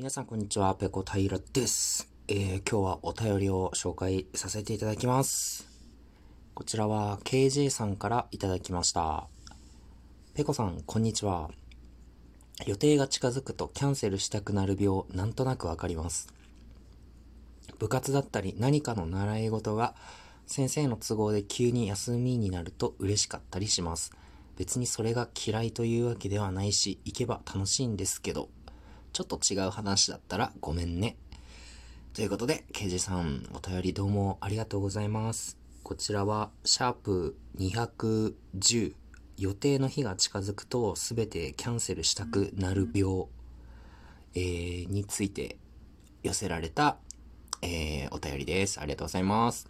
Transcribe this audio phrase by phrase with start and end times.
[0.00, 2.08] 皆さんこんにちは、ペコ平です。
[2.26, 5.68] えー、今日はお便りを紹介させていただきます。
[6.54, 9.28] こちらは KJ さんからいただきました。
[10.32, 11.50] ペコさん、こんにちは。
[12.66, 16.32] 予定が近づくとキャンセルしたくなる病、なんとなくわかります。
[17.78, 19.94] 部活だったり何かの習い事が
[20.46, 24.12] 先生の都合で急に休みになると嬉しかったりします。
[24.56, 28.48] 別にそれが嫌いというわけではないし、行けば楽しいんですけど、
[29.12, 31.16] ちょっと違う話だったらごめんね。
[32.12, 35.56] ということで、ケイジさん、お便りどうもありがとうございます。
[35.82, 38.94] こちらは、シャープ210、
[39.38, 43.26] 予定の日が近づくと全てキャンセルしたくなる病、
[44.34, 45.56] えー、について
[46.22, 46.98] 寄せられた、
[47.62, 48.80] えー、お便りです。
[48.80, 49.68] ありがとうございます。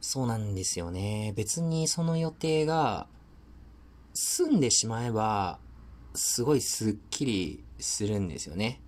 [0.00, 1.32] そうなんですよね。
[1.36, 3.06] 別にその予定が
[4.14, 5.58] 済んでしまえば、
[6.16, 8.80] すごいスッキリするんですよね。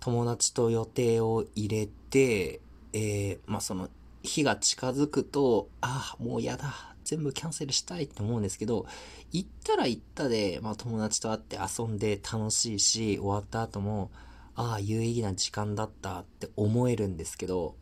[0.00, 2.60] 友達と予定を入れて、
[2.92, 3.88] えー、まあ、その
[4.22, 6.94] 日が近づくと、ああ、もうやだ。
[7.04, 8.86] 全部キャンセルしたいって思うんですけど、
[9.32, 14.10] 行ったら行ったで、まあ、友達と会って遊んで楽しいし、終わった後も、
[14.54, 17.76] ああ、有意義な時間だったって思えるんですけど、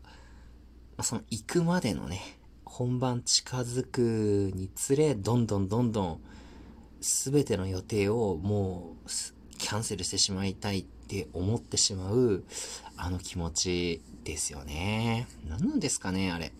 [0.95, 2.21] まあ、その行くまでのね、
[2.63, 6.21] 本番近づくにつれ、どんどんどんどん、
[7.01, 9.09] すべての予定をもう
[9.57, 12.43] キャンセルしてしまいたいって思ってしまう
[12.95, 15.27] あの気持ちですよね。
[15.47, 16.51] 何なんですかね、あれ。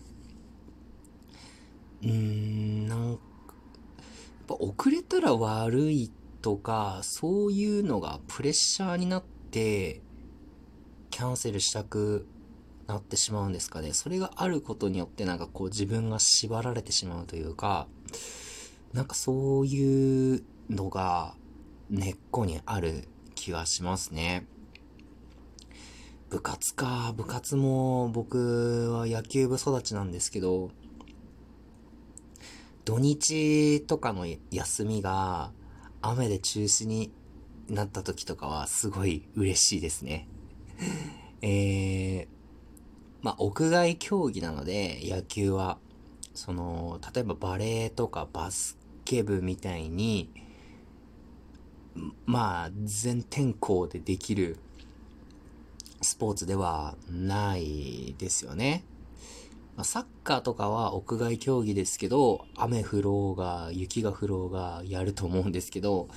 [2.02, 3.18] うーん、なんか、やっ
[4.46, 10.00] ぱ遅れたら悪いとか、そういうのがプレッシャーになって、
[11.10, 12.26] キャンセルしたく
[12.86, 13.92] なってしまうんですかね。
[13.92, 17.86] それがあることによってなんかこう自分が縛られてしまうというか、
[18.92, 21.34] なんかそういうのが
[21.90, 24.46] 根っこにある気がしますね。
[26.30, 27.14] 部活か。
[27.16, 30.70] 部活も僕は野球部育ちなんですけど、
[32.84, 35.52] 土日とかの休みが
[36.00, 37.12] 雨で中止に
[37.68, 40.28] なった時とかはすごい嬉しいですね。
[41.42, 42.26] えー、
[43.22, 45.78] まあ、屋外競技なので野球は、
[46.38, 50.30] その、例えばバレーとかバスケ部みたいに、
[52.26, 54.56] まあ、全天候でできる
[56.00, 58.84] スポーツではないですよね。
[59.74, 66.08] ま、サッカーとかは屋外競技ですけど、雨降ろうが、雪が降ろうがやると思うんですけど、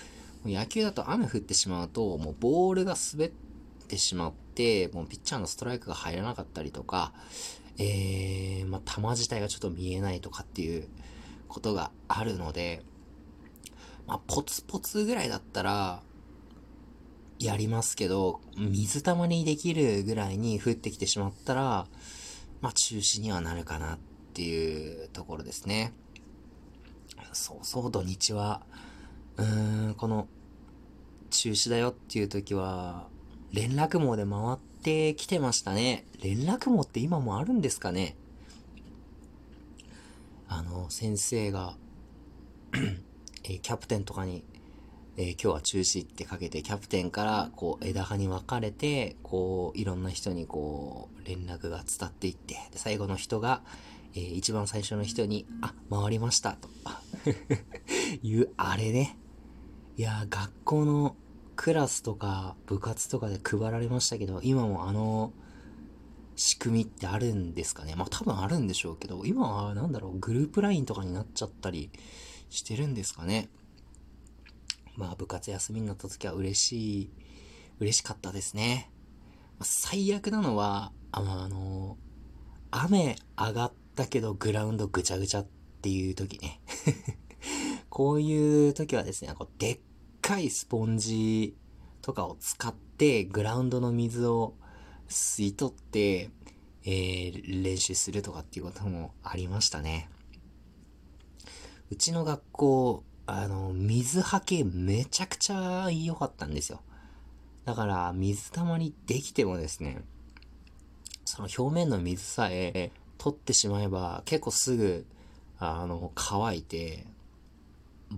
[0.46, 3.32] 野球だと雨降ってしまうと、もうボールが滑っ
[3.88, 7.12] てしまって、もうピッチャーのストライクが入らなかったりとか、
[7.82, 10.88] えー、まあ、球自体がちょっと見えないとかっていう
[11.48, 12.84] ことがあるので、
[14.06, 16.02] まあ、ポツポツぐらいだったら、
[17.40, 21.88] やりますけど、水たまりにできるぐらいに降ってきてしまったら、
[22.62, 23.98] まあ中止にはなるかなっ
[24.34, 25.94] ていうところですね。
[27.34, 28.62] そうそう土日は、
[29.38, 30.28] うーん、この
[31.32, 33.08] 中止だよっていう時は、
[33.52, 36.06] 連絡網で回ってきてましたね。
[36.22, 38.16] 連絡網って今もあるんですかね
[40.48, 41.76] あの、先生が
[43.44, 44.44] えキャプテンとかに、
[45.18, 53.62] えー、今日は中止ってかけて、キャプテンからこう枝葉に分かれて、こういろんな人にこう連絡が伝っていって、最後の人が、
[54.14, 56.70] えー、一番最初の人に、あ、回りましたと。
[58.24, 59.18] いう、あれね。
[59.98, 61.16] いや、学校の
[61.56, 65.34] クラスとか部活とかで配られましたけど、今もあの、
[66.36, 67.96] 仕組みってあるんですかね？
[67.96, 71.92] まあ多分あるんでしょうけど、今はなんだろう、グループ LINE とかになっちゃったり
[72.50, 73.50] してるんですかね？
[74.96, 77.12] まあ部活休みになった時は嬉しい、
[77.80, 78.92] 嬉しかったですね。
[79.62, 81.98] 最悪なのは、あの、あの、
[82.72, 85.48] 雨上がったけどグラウンドぐちゃぐちゃっ
[85.82, 86.62] ていう時ね。
[87.90, 89.80] こういう時はですね、こうでっ
[90.22, 91.56] かいスポンジ
[92.02, 94.54] とかを使ってグラウンドの水を
[95.10, 96.30] 吸い取って、
[96.86, 100.10] えー、練習するとかっていうこともありましたね。
[101.90, 106.82] うちの学校、あの、水はけめちゃくちゃ良かったんですよ。
[107.66, 110.02] だから、水たまりできてもですね、
[111.26, 115.06] その表面の水さえ取ってしまえば、結構すぐ、
[115.60, 117.06] あの、乾いて、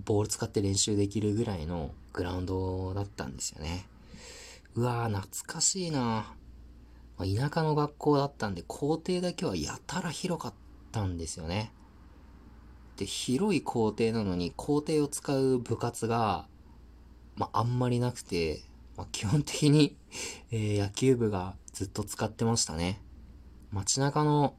[0.04, 3.86] ボール使って練習できるぐらいのグラウンドだったんですよね。
[4.74, 6.34] うわぁ、懐かしいな
[7.16, 10.54] ま田舎の学校だったんで、校庭だけはやたら広かっ
[10.90, 11.72] たんですよね。
[12.94, 16.46] って広い校庭なのに校庭を使う部活が、
[17.36, 18.62] まあ、あんまりなくて、
[18.96, 19.96] まあ、基本的に、
[20.50, 23.00] えー、野球部がずっと使ってましたね。
[23.72, 24.54] 街中の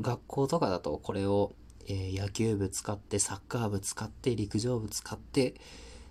[0.00, 1.54] 学校とかだとこれを、
[1.86, 5.54] え、野球部使って、サッカー部使って、陸上部使って、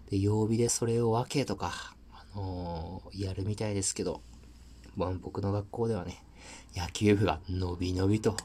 [0.09, 4.21] で、曜日でそれを分けとか、あのー、やるみたいですけど、
[4.95, 6.23] まあ、僕の学校ではね、
[6.75, 8.35] 野球部がのびのびと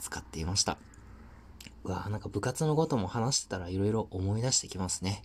[0.00, 0.78] 使っていました。
[1.84, 5.22] うわなんか部活のことも話してたら色々思い出してきますね。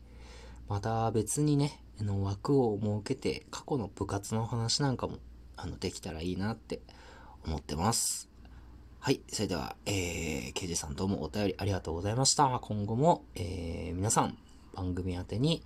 [0.68, 5.18] また別にね、あの枠を設けて過去の部活の話なんかも
[5.56, 6.82] あのできたらいいなって
[7.46, 8.29] 思ってます。
[9.02, 9.22] はい。
[9.32, 12.60] それでは、えー、ケイジさんどうもお便りありがとうございました。
[12.62, 14.38] 今後も、えー、皆さん
[14.74, 15.64] 番組宛てに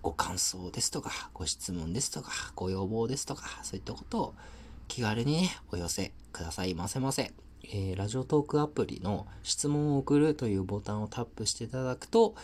[0.00, 4.34] ご感想ですとか、ご質問ですとか、ご要望ですとか、そういったことを
[4.88, 7.34] 気軽にね、お寄せくださいませませ。
[7.64, 12.34] えー、ラジオトークアプリの質問を送るというボタンをタップしていただくと、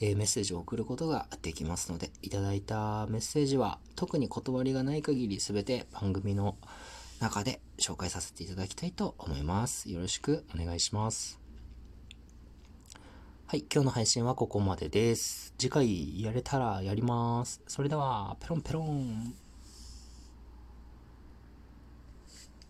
[0.00, 6.56] えー、メッセージを送ることができますので、いただいたメッセージは特に断りがない限り全て番組の
[7.20, 9.90] 中で紹介させていただきたいと思います。
[9.90, 11.40] よろしくお願いします。
[13.46, 15.52] はい、今日の配信はここまでです。
[15.58, 17.60] 次回やれたらやります。
[17.66, 19.47] それでは、ペロンペロン。